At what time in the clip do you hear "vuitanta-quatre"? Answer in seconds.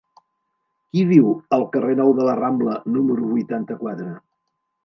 3.37-4.09